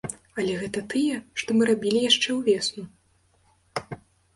[0.43, 2.91] Але гэта тыя, што мы рабілі яшчэ ўвесну.